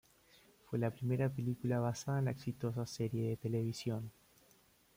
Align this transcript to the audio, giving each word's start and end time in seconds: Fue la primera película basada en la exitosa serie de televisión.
Fue 0.67 0.79
la 0.79 0.89
primera 0.89 1.29
película 1.29 1.79
basada 1.79 2.17
en 2.17 2.25
la 2.25 2.31
exitosa 2.31 2.87
serie 2.87 3.29
de 3.29 3.37
televisión. 3.37 4.11